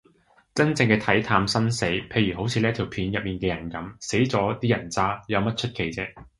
[0.55, 6.11] 真正嘅睇淡生死，譬如好似呢條片入面嘅人噉，死咗個人嗟，有乜咁出奇啫